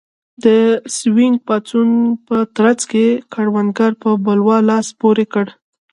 د 0.43 0.45
سوینګ 0.97 1.35
پاڅون 1.47 1.89
په 2.27 2.37
ترڅ 2.57 2.79
کې 2.91 3.05
کروندګرو 3.33 3.99
په 4.03 4.09
بلوا 4.25 4.57
لاس 4.69 4.87
پورې 4.99 5.25
کړ. 5.33 5.45